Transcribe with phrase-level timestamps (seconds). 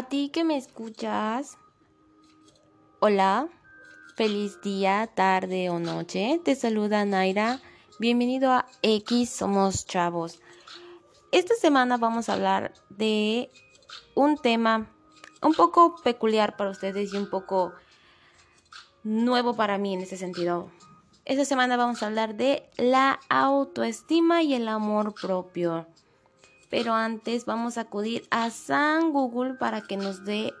[0.00, 1.58] A ti que me escuchas,
[3.00, 3.50] hola,
[4.16, 6.40] feliz día, tarde o noche.
[6.42, 7.60] Te saluda Naira.
[7.98, 10.40] Bienvenido a X Somos Chavos.
[11.32, 13.50] Esta semana vamos a hablar de
[14.14, 14.90] un tema
[15.42, 17.74] un poco peculiar para ustedes y un poco
[19.04, 20.70] nuevo para mí en ese sentido.
[21.26, 25.86] Esta semana vamos a hablar de la autoestima y el amor propio.
[26.70, 30.54] Pero antes vamos a acudir a San Google para que nos dé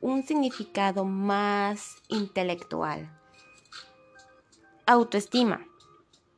[0.00, 3.10] un significado más intelectual.
[4.86, 5.66] Autoestima.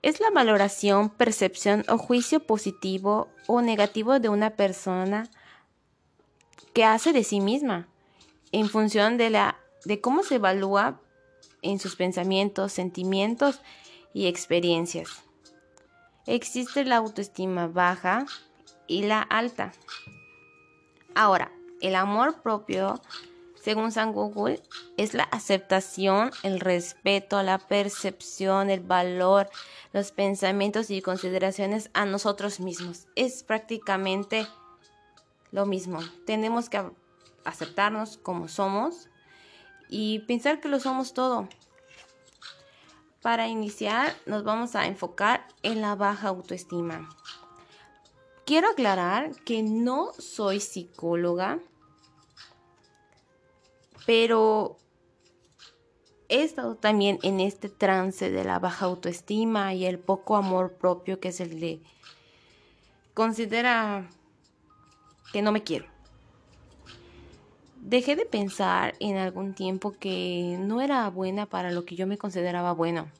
[0.03, 5.31] Es la valoración, percepción o juicio positivo o negativo de una persona
[6.75, 7.89] que hace de sí misma
[8.51, 11.01] en función de la de cómo se evalúa
[11.63, 13.61] en sus pensamientos, sentimientos
[14.13, 15.23] y experiencias.
[16.27, 18.27] Existe la autoestima baja,
[18.93, 19.73] y la alta.
[21.15, 23.01] Ahora, el amor propio,
[23.55, 24.63] según San Google,
[24.99, 29.49] es la aceptación, el respeto, la percepción, el valor,
[29.93, 33.07] los pensamientos y consideraciones a nosotros mismos.
[33.17, 34.47] Es prácticamente
[35.53, 36.01] lo mismo.
[36.27, 36.83] Tenemos que
[37.45, 39.09] aceptarnos como somos
[39.89, 41.49] y pensar que lo somos todo.
[43.23, 47.09] Para iniciar, nos vamos a enfocar en la baja autoestima.
[48.45, 51.61] Quiero aclarar que no soy psicóloga,
[54.05, 54.77] pero
[56.29, 61.21] he estado también en este trance de la baja autoestima y el poco amor propio
[61.21, 61.83] que es el de
[63.15, 64.11] considera
[65.33, 65.87] que no me quiero.
[67.77, 72.19] Dejé de pensar en algún tiempo que no era buena para lo que yo me
[72.19, 73.11] consideraba bueno.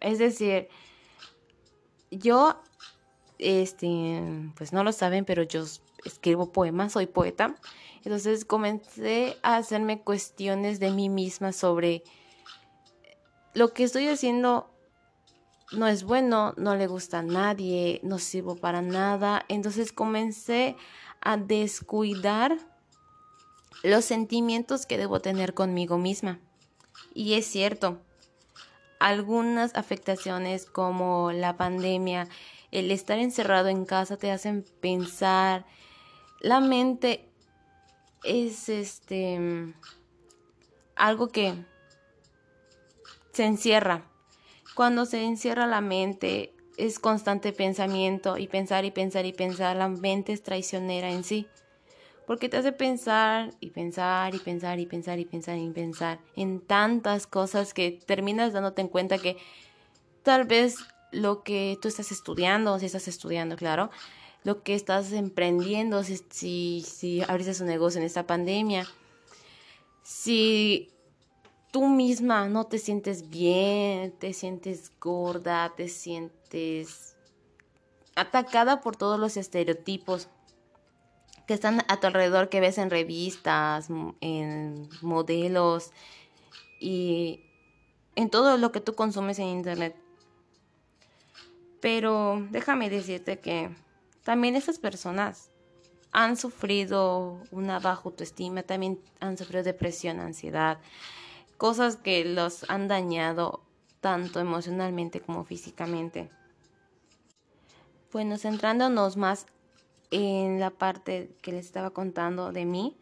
[0.00, 0.68] Es decir,
[2.10, 2.60] yo
[3.40, 4.22] este,
[4.56, 5.64] pues no lo saben, pero yo
[6.04, 7.56] escribo poemas, soy poeta.
[8.04, 12.02] Entonces comencé a hacerme cuestiones de mí misma sobre
[13.52, 14.70] lo que estoy haciendo
[15.72, 19.44] no es bueno, no le gusta a nadie, no sirvo para nada.
[19.48, 20.76] Entonces comencé
[21.20, 22.56] a descuidar
[23.82, 26.40] los sentimientos que debo tener conmigo misma.
[27.14, 27.98] Y es cierto,
[28.98, 32.28] algunas afectaciones como la pandemia,
[32.72, 35.66] el estar encerrado en casa te hacen pensar.
[36.40, 37.28] La mente
[38.24, 39.74] es este
[40.94, 41.54] algo que
[43.32, 44.04] se encierra.
[44.74, 49.76] Cuando se encierra la mente es constante pensamiento y pensar y pensar y pensar.
[49.76, 51.46] La mente es traicionera en sí.
[52.26, 56.60] Porque te hace pensar y pensar y pensar y pensar y pensar y pensar en
[56.60, 59.36] tantas cosas que terminas dándote en cuenta que
[60.22, 60.76] tal vez
[61.12, 63.90] lo que tú estás estudiando, si estás estudiando, claro,
[64.42, 68.86] lo que estás emprendiendo, si, si, abriste un negocio en esta pandemia,
[70.02, 70.90] si
[71.72, 77.16] tú misma no te sientes bien, te sientes gorda, te sientes
[78.16, 80.28] atacada por todos los estereotipos
[81.46, 83.88] que están a tu alrededor, que ves en revistas,
[84.20, 85.90] en modelos
[86.80, 87.44] y
[88.14, 89.96] en todo lo que tú consumes en internet.
[91.80, 93.70] Pero déjame decirte que
[94.22, 95.50] también esas personas
[96.12, 100.78] han sufrido una baja autoestima, también han sufrido depresión, ansiedad,
[101.56, 103.62] cosas que los han dañado
[104.00, 106.30] tanto emocionalmente como físicamente.
[108.12, 109.46] Bueno, centrándonos más
[110.10, 112.96] en la parte que les estaba contando de mí,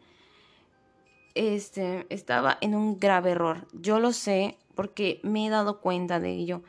[1.33, 3.67] este, estaba en un grave error.
[3.73, 6.61] Yo lo sé porque me he dado cuenta de ello.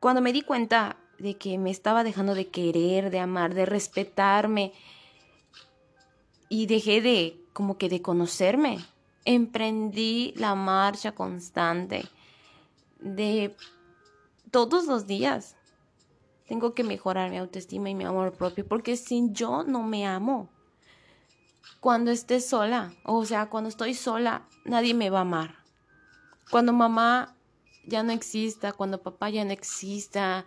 [0.00, 4.72] Cuando me di cuenta de que me estaba dejando de querer, de amar, de respetarme
[6.48, 8.78] y dejé de como que de conocerme,
[9.26, 12.08] emprendí la marcha constante
[12.98, 13.54] de
[14.50, 15.56] todos los días.
[16.48, 20.48] Tengo que mejorar mi autoestima y mi amor propio porque sin yo no me amo.
[21.78, 25.56] Cuando esté sola, o sea, cuando estoy sola, nadie me va a amar.
[26.50, 27.36] Cuando mamá
[27.84, 30.46] ya no exista, cuando papá ya no exista,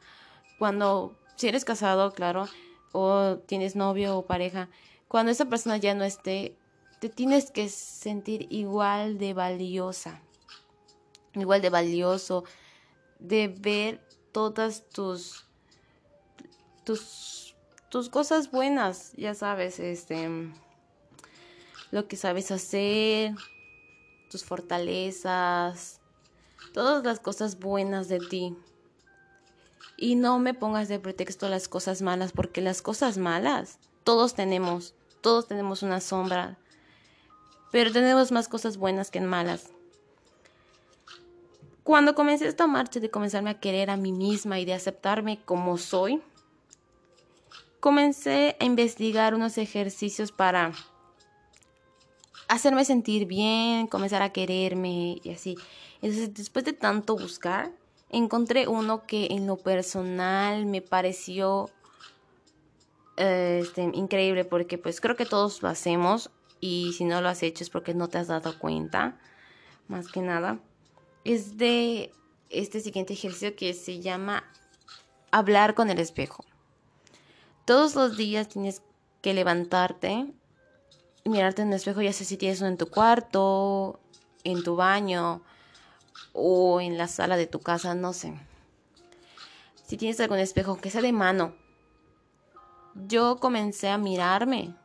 [0.60, 2.48] cuando si eres casado, claro,
[2.92, 4.70] o tienes novio o pareja,
[5.08, 6.58] cuando esa persona ya no esté,
[7.00, 10.22] te tienes que sentir igual de valiosa,
[11.34, 12.44] igual de valioso,
[13.20, 14.02] de ver
[14.32, 15.46] todas tus
[16.84, 17.56] tus
[17.90, 20.30] tus cosas buenas, ya sabes, este
[21.92, 23.36] lo que sabes hacer,
[24.32, 26.02] tus fortalezas,
[26.74, 28.58] todas las cosas buenas de ti.
[29.96, 34.96] Y no me pongas de pretexto las cosas malas, porque las cosas malas todos tenemos.
[35.22, 36.58] Todos tenemos una sombra,
[37.72, 39.70] pero tenemos más cosas buenas que malas.
[41.84, 45.78] Cuando comencé esta marcha de comenzarme a querer a mí misma y de aceptarme como
[45.78, 46.22] soy,
[47.80, 50.74] comencé a investigar unos ejercicios para
[52.48, 55.58] hacerme sentir bien, comenzar a quererme y así.
[56.02, 57.72] Entonces, después de tanto buscar,
[58.10, 61.70] encontré uno que en lo personal me pareció
[63.16, 67.64] este, increíble porque pues creo que todos lo hacemos y si no lo has hecho
[67.64, 69.18] es porque no te has dado cuenta,
[69.88, 70.60] más que nada.
[71.24, 72.12] Es de
[72.50, 74.44] este siguiente ejercicio que se llama
[75.32, 76.46] hablar con el espejo.
[77.66, 78.82] Todos los días tienes
[79.22, 80.28] que levantarte
[81.30, 84.00] mirarte en el espejo, ya sé si tienes uno en tu cuarto,
[84.44, 85.42] en tu baño
[86.34, 88.34] o en la sala de tu casa, no sé.
[89.86, 91.54] Si tienes algún espejo, aunque sea de mano,
[93.08, 94.76] yo comencé a mirarme,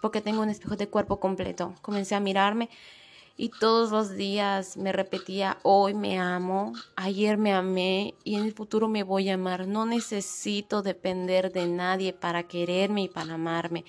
[0.00, 1.74] porque tengo un espejo de cuerpo completo.
[1.82, 2.68] Comencé a mirarme
[3.36, 8.52] y todos los días me repetía, hoy me amo, ayer me amé y en el
[8.52, 9.66] futuro me voy a amar.
[9.66, 13.84] No necesito depender de nadie para quererme y para amarme.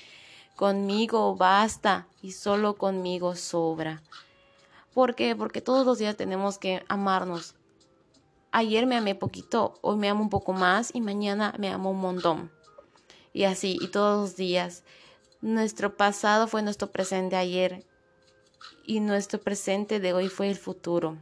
[0.55, 4.01] Conmigo basta y solo conmigo sobra.
[4.93, 5.35] ¿Por qué?
[5.35, 7.55] Porque todos los días tenemos que amarnos.
[8.51, 11.99] Ayer me amé poquito, hoy me amo un poco más y mañana me amo un
[11.99, 12.51] montón.
[13.33, 14.83] Y así, y todos los días.
[15.41, 17.85] Nuestro pasado fue nuestro presente ayer
[18.85, 21.17] y nuestro presente de hoy fue el futuro.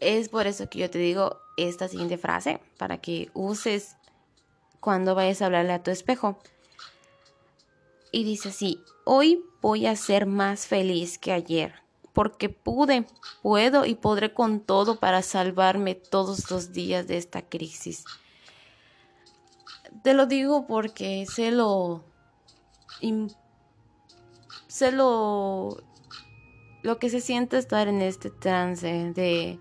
[0.00, 3.96] Es por eso que yo te digo esta siguiente frase para que uses
[4.80, 6.38] cuando vayas a hablarle a tu espejo.
[8.12, 11.74] Y dice así, hoy voy a ser más feliz que ayer,
[12.12, 13.06] porque pude,
[13.42, 18.04] puedo y podré con todo para salvarme todos los días de esta crisis.
[20.02, 22.04] Te lo digo porque sé lo
[24.68, 25.82] sé lo,
[26.82, 29.58] lo que se siente estar en este trance de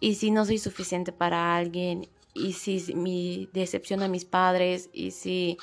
[0.00, 5.10] y si no soy suficiente para alguien y si mi decepción a mis padres y
[5.10, 5.58] si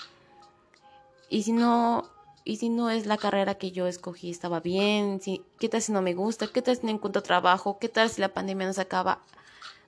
[1.29, 2.14] y si no
[2.45, 5.91] y si no es la carrera que yo escogí estaba bien si, qué tal si
[5.91, 8.73] no me gusta qué tal si no encuentro trabajo qué tal si la pandemia no
[8.73, 9.21] se acaba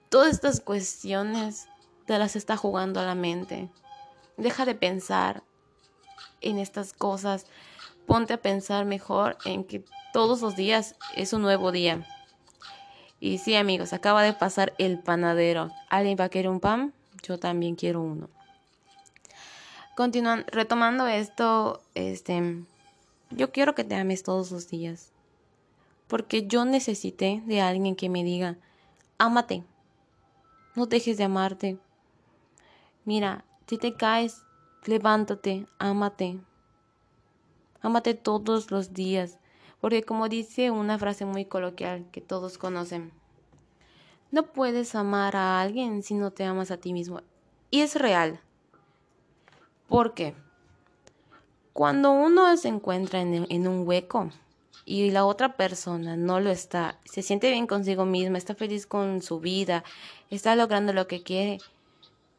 [0.09, 1.69] todas estas cuestiones
[2.05, 3.69] te las está jugando a la mente
[4.35, 5.43] deja de pensar
[6.41, 7.45] en estas cosas
[8.07, 12.07] ponte a pensar mejor en que todos los días es un nuevo día.
[13.19, 15.69] Y sí, amigos, acaba de pasar el panadero.
[15.89, 16.93] ¿Alguien va a querer un pan?
[17.21, 18.29] Yo también quiero uno.
[19.97, 22.63] Continuando, retomando esto, este,
[23.31, 25.11] yo quiero que te ames todos los días.
[26.05, 28.57] Porque yo necesité de alguien que me diga,
[29.17, 29.63] ámate.
[30.75, 31.79] No dejes de amarte.
[33.05, 34.43] Mira, si te caes,
[34.85, 36.39] levántate, ámate.
[37.81, 39.39] Ámate todos los días,
[39.81, 43.11] porque como dice una frase muy coloquial que todos conocen,
[44.29, 47.21] no puedes amar a alguien si no te amas a ti mismo.
[47.71, 48.41] Y es real.
[49.87, 50.35] ¿Por qué?
[51.71, 54.31] Cuando uno se encuentra en, en un hueco
[54.83, 59.21] y la otra persona no lo está, se siente bien consigo misma, está feliz con
[59.21, 59.83] su vida,
[60.29, 61.59] está logrando lo que quiere,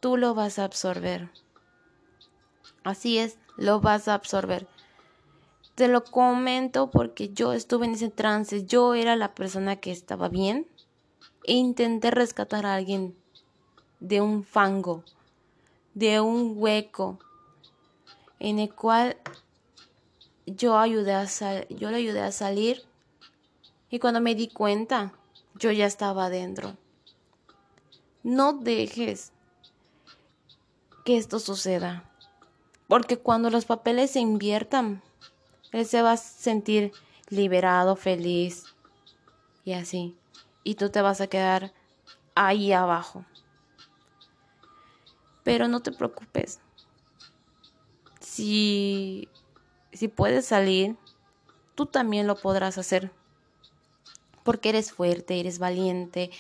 [0.01, 1.31] tú lo vas a absorber.
[2.85, 4.67] Así es, lo vas a absorber.
[5.75, 10.29] Te lo comento porque yo estuve en ese trance, yo era la persona que estaba
[10.29, 10.67] bien
[11.45, 13.15] e intenté rescatar a alguien
[14.01, 15.05] de un fango,
[15.95, 17.19] de un hueco
[18.41, 19.17] en el cual
[20.47, 21.27] yo ayudé a
[21.69, 22.85] yo le ayudé a salir
[23.91, 25.13] y cuando me di cuenta
[25.55, 26.77] yo ya estaba adentro.
[28.23, 29.33] No dejes
[31.05, 32.11] que esto suceda,
[32.87, 35.03] porque cuando los papeles se inviertan
[35.73, 36.93] él se va a sentir
[37.29, 38.65] liberado, feliz
[39.65, 40.17] y así.
[40.65, 41.73] Y tú te vas a quedar
[42.35, 43.25] ahí abajo.
[45.45, 46.61] Pero no te preocupes.
[48.39, 49.29] Si,
[50.15, 50.97] puedes salir,
[51.75, 53.11] tú también lo podrás hacer.
[54.45, 56.31] Porque eres fuerte, eres valiente,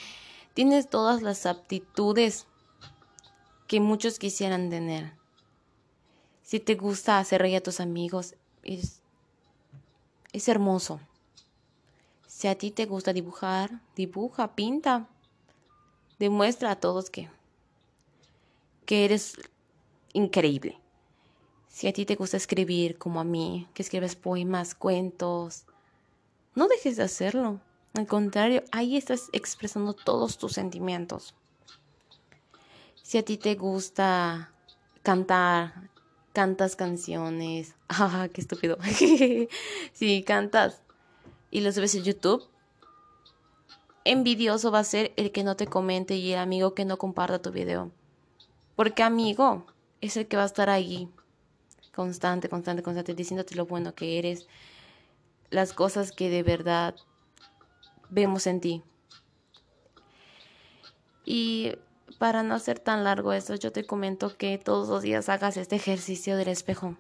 [0.54, 2.46] tienes todas las aptitudes
[3.66, 5.12] que muchos quisieran tener.
[6.42, 9.02] Si te gusta hacer reír a tus amigos, es
[10.32, 11.00] es hermoso.
[12.28, 15.08] Si a ti te gusta dibujar, dibuja, pinta.
[16.20, 17.28] Demuestra a todos que,
[18.86, 19.34] que eres
[20.12, 20.80] increíble.
[21.78, 25.62] Si a ti te gusta escribir como a mí, que escribes poemas, cuentos,
[26.56, 27.60] no dejes de hacerlo.
[27.94, 31.36] Al contrario, ahí estás expresando todos tus sentimientos.
[33.04, 34.50] Si a ti te gusta
[35.04, 35.88] cantar,
[36.32, 37.76] cantas canciones.
[37.88, 38.76] Ah, qué estúpido.
[39.92, 40.82] sí, cantas
[41.52, 42.42] y lo subes a YouTube.
[44.04, 47.40] Envidioso va a ser el que no te comente y el amigo que no comparta
[47.40, 47.92] tu video.
[48.74, 49.64] Porque amigo
[50.00, 51.08] es el que va a estar ahí
[51.98, 54.46] constante, constante, constante, diciéndote lo bueno que eres,
[55.50, 56.94] las cosas que de verdad
[58.08, 58.84] vemos en ti.
[61.24, 61.72] Y
[62.20, 65.74] para no hacer tan largo esto, yo te comento que todos los días hagas este
[65.74, 66.96] ejercicio del espejo.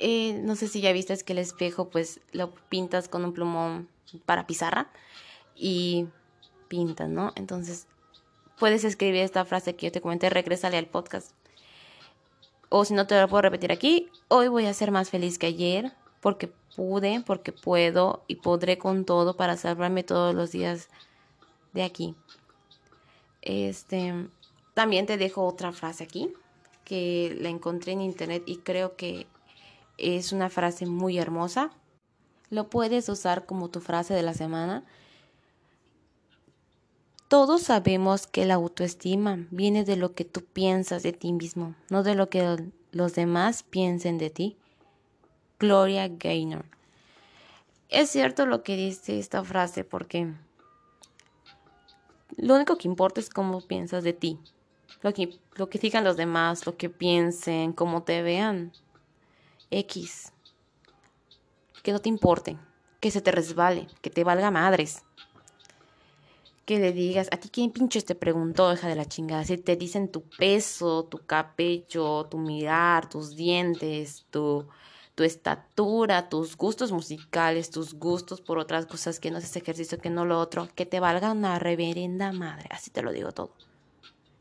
[0.00, 3.88] Eh, no sé si ya viste que el espejo pues lo pintas con un plumón
[4.26, 4.90] para pizarra
[5.54, 6.08] y
[6.66, 7.30] pintas, ¿no?
[7.36, 7.86] Entonces
[8.58, 11.30] puedes escribir esta frase que yo te comenté, regrésale al podcast.
[12.74, 15.44] O si no te lo puedo repetir aquí, hoy voy a ser más feliz que
[15.44, 20.88] ayer porque pude, porque puedo y podré con todo para salvarme todos los días
[21.74, 22.14] de aquí.
[23.42, 24.26] Este,
[24.72, 26.32] también te dejo otra frase aquí
[26.86, 29.26] que la encontré en internet y creo que
[29.98, 31.72] es una frase muy hermosa.
[32.48, 34.82] Lo puedes usar como tu frase de la semana.
[37.32, 42.02] Todos sabemos que la autoestima viene de lo que tú piensas de ti mismo, no
[42.02, 44.58] de lo que los demás piensen de ti.
[45.58, 46.66] Gloria Gaynor.
[47.88, 50.30] Es cierto lo que dice esta frase porque
[52.36, 54.38] lo único que importa es cómo piensas de ti.
[55.00, 58.72] Lo que, digan los demás, lo que piensen, cómo te vean.
[59.70, 60.34] X.
[61.82, 62.58] Que no te importe.
[63.00, 63.88] Que se te resbale.
[64.02, 65.02] Que te valga madres.
[66.72, 69.44] Que le digas, a ti quién pinches te preguntó, hija de la chingada.
[69.44, 74.66] Si te dicen tu peso, tu cabello, tu mirar, tus dientes, tu
[75.14, 79.98] tu estatura, tus gustos musicales, tus gustos por otras cosas que no es ese ejercicio,
[79.98, 83.50] que no lo otro, que te valga una reverenda madre, así te lo digo todo.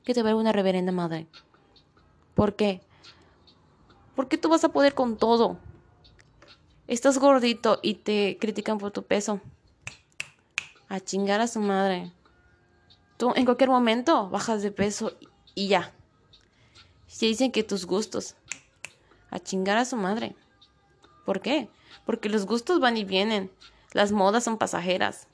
[0.06, 1.28] Que te valga una reverenda madre.
[2.34, 2.80] ¿Por qué?
[4.16, 5.58] Porque tú vas a poder con todo.
[6.88, 9.42] Estás gordito y te critican por tu peso.
[10.88, 12.14] A chingar a su madre.
[13.22, 15.16] Tú en cualquier momento bajas de peso
[15.54, 15.94] y ya.
[17.06, 18.36] Si dicen que tus gustos.
[19.30, 20.36] A chingar a su madre.
[21.24, 21.70] ¿Por qué?
[22.04, 23.52] Porque los gustos van y vienen.
[23.94, 25.28] Las modas son pasajeras.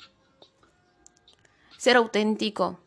[1.78, 2.78] Ser auténtico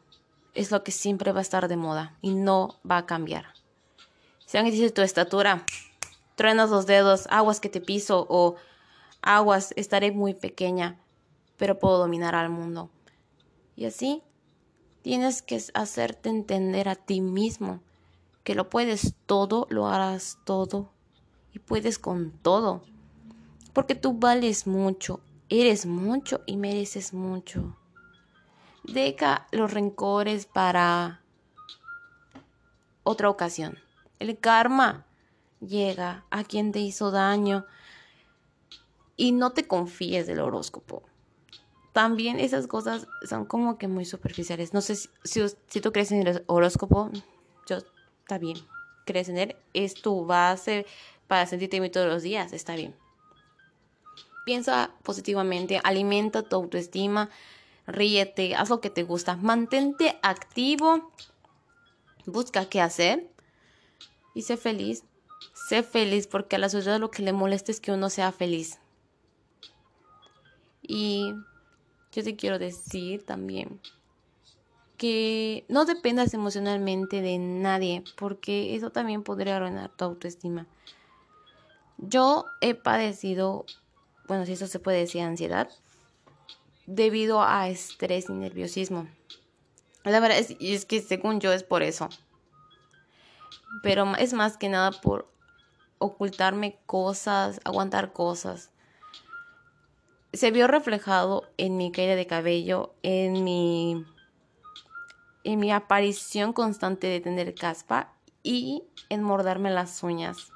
[0.52, 3.54] es lo que siempre va a estar de moda y no va a cambiar.
[4.44, 5.64] Si alguien dice tu estatura,
[6.34, 8.56] truenas los dedos, aguas que te piso o
[9.22, 11.00] aguas, estaré muy pequeña,
[11.56, 12.90] pero puedo dominar al mundo.
[13.76, 14.22] Y así
[15.02, 17.80] tienes que hacerte entender a ti mismo
[18.44, 20.90] que lo puedes todo, lo harás todo
[21.52, 22.82] y puedes con todo.
[23.72, 27.76] Porque tú vales mucho, eres mucho y mereces mucho.
[28.84, 31.22] Deja los rencores para
[33.02, 33.78] otra ocasión.
[34.18, 35.06] El karma
[35.60, 37.66] llega a quien te hizo daño
[39.16, 41.02] y no te confíes del horóscopo.
[41.92, 44.72] También esas cosas son como que muy superficiales.
[44.72, 47.10] No sé si, tú crees en el horóscopo,
[47.66, 47.78] yo
[48.22, 48.58] está bien.
[49.06, 50.86] Crees en él, es tu base
[51.26, 52.94] para sentirte bien todos los días, está bien.
[54.44, 57.28] Piensa positivamente, alimenta tu autoestima,
[57.86, 61.12] ríete, haz lo que te gusta, mantente activo,
[62.26, 63.28] busca qué hacer
[64.34, 65.04] y sé feliz.
[65.54, 68.78] Sé feliz porque a la sociedad lo que le molesta es que uno sea feliz.
[70.82, 71.32] Y
[72.12, 73.80] yo te quiero decir también
[75.00, 80.66] que no dependas emocionalmente de nadie, porque eso también podría arruinar tu autoestima.
[81.96, 83.64] Yo he padecido,
[84.28, 85.70] bueno, si eso se puede decir, ansiedad,
[86.86, 89.08] debido a estrés y nerviosismo.
[90.04, 92.08] La verdad es, es que según yo es por eso.
[93.82, 95.30] Pero es más que nada por
[95.98, 98.69] ocultarme cosas, aguantar cosas.
[100.32, 104.04] Se vio reflejado en mi caída de cabello, en mi
[105.42, 110.52] en mi aparición constante de tener caspa y en morderme las uñas.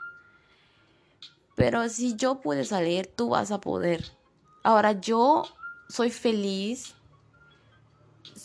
[1.55, 4.05] Pero si yo puedo salir, tú vas a poder.
[4.63, 5.45] Ahora yo
[5.89, 6.95] soy feliz,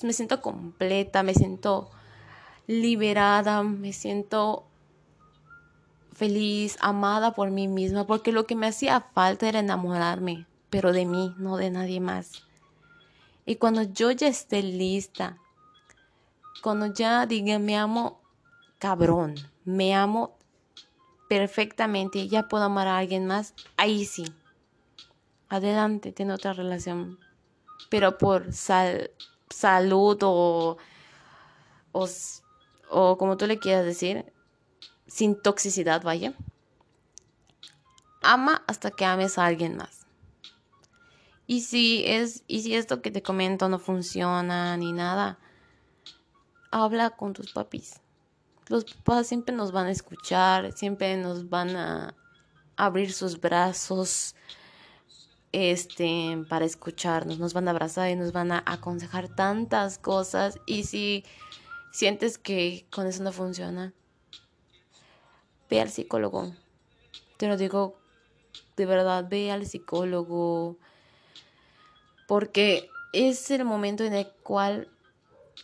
[0.04, 1.90] me siento completa, me siento
[2.68, 4.66] liberada, me siento
[6.14, 11.06] feliz, amada por mí misma, porque lo que me hacía falta era enamorarme, pero de
[11.06, 12.44] mí, no de nadie más.
[13.46, 15.38] Y cuando yo ya esté lista,
[16.62, 18.22] cuando ya diga me amo
[18.80, 19.36] cabrón,
[19.66, 20.38] me amo
[21.30, 24.26] perfectamente, ya puedo amar a alguien más, ahí sí.
[25.48, 27.20] Adelante, tiene otra relación.
[27.90, 30.78] Pero por salud o,
[31.92, 34.32] o, como tú le quieras decir,
[35.08, 36.34] sin toxicidad, vaya.
[38.22, 39.99] Ama hasta que ames a alguien más.
[41.50, 45.40] Y si es y si esto que te comento no funciona ni nada,
[46.70, 48.02] habla con tus papis.
[48.68, 52.14] Los papás siempre nos van a escuchar, siempre nos van a
[52.76, 54.36] abrir sus brazos
[55.52, 60.84] este para escucharnos, nos van a abrazar y nos van a aconsejar tantas cosas y
[60.84, 61.26] si
[61.92, 63.92] sientes que con eso no funciona,
[65.68, 66.54] ve al psicólogo.
[67.38, 67.98] Te lo digo
[68.78, 70.78] de verdad, ve al psicólogo
[72.30, 74.88] porque es el momento en el cual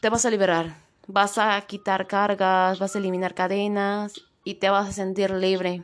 [0.01, 4.89] te vas a liberar, vas a quitar cargas, vas a eliminar cadenas y te vas
[4.89, 5.83] a sentir libre.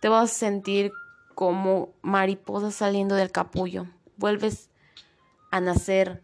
[0.00, 0.90] Te vas a sentir
[1.34, 3.86] como mariposa saliendo del capullo.
[4.16, 4.70] Vuelves
[5.50, 6.22] a nacer,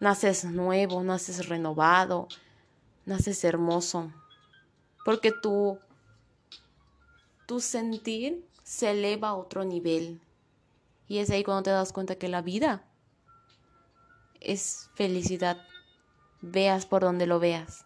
[0.00, 2.28] naces nuevo, naces renovado,
[3.04, 4.10] naces hermoso.
[5.04, 5.78] Porque tu,
[7.44, 10.22] tu sentir se eleva a otro nivel.
[11.08, 12.84] Y es ahí cuando te das cuenta que la vida
[14.40, 15.58] es felicidad.
[16.40, 17.84] Veas por donde lo veas.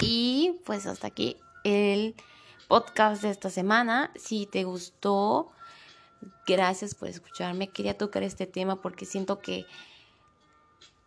[0.00, 2.14] Y pues hasta aquí el
[2.68, 4.12] podcast de esta semana.
[4.16, 5.52] Si te gustó,
[6.46, 7.68] gracias por escucharme.
[7.68, 9.66] Quería tocar este tema porque siento que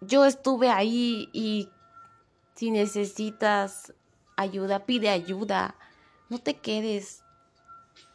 [0.01, 1.70] yo estuve ahí y
[2.56, 3.94] si necesitas
[4.36, 5.75] ayuda, pide ayuda.
[6.29, 7.24] No te quedes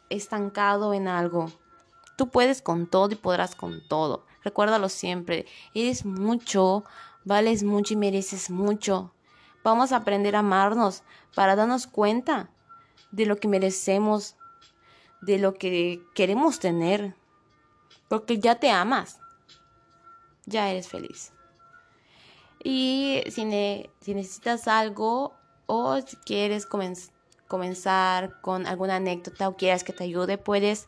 [0.09, 1.51] estancado en algo.
[2.15, 4.25] Tú puedes con todo y podrás con todo.
[4.43, 5.45] Recuérdalo siempre.
[5.73, 6.83] Eres mucho,
[7.23, 9.13] vales mucho y mereces mucho.
[9.63, 11.03] Vamos a aprender a amarnos
[11.33, 12.49] para darnos cuenta
[13.11, 14.35] de lo que merecemos,
[15.21, 17.15] de lo que queremos tener.
[18.09, 19.19] Porque ya te amas.
[20.45, 21.31] Ya eres feliz.
[22.63, 25.33] Y si, necesitas algo
[25.65, 26.65] o si quieres
[27.47, 30.87] comenzar con alguna anécdota o quieras que te ayude, puedes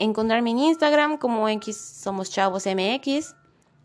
[0.00, 3.34] encontrarme en Instagram como X Somos Chavos MX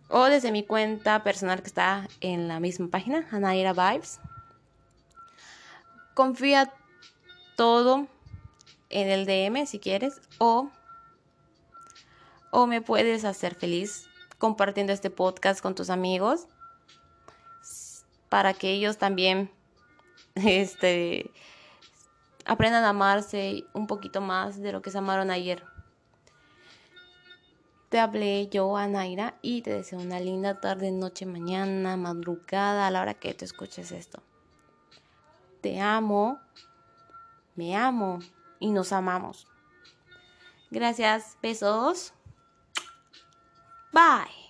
[0.08, 4.22] o desde mi cuenta personal que está en la misma página, Anaira Vibes.
[6.14, 6.72] Confía
[7.58, 8.08] todo
[8.90, 10.70] en el DM si quieres o,
[12.52, 16.48] o me puedes hacer feliz compartiendo este podcast con tus amigos
[18.30, 19.52] para que ellos también
[20.36, 21.30] este,
[22.46, 25.75] aprendan a amarse un poquito más de lo que se amaron ayer.
[27.90, 33.02] Te hablé yo, Anaira, y te deseo una linda tarde, noche, mañana, madrugada, a la
[33.02, 34.22] hora que te escuches esto.
[35.62, 36.40] Te amo,
[37.56, 38.20] me amo
[38.60, 39.48] y nos amamos.
[40.72, 42.14] Gracias, besos.
[43.94, 44.45] Bye.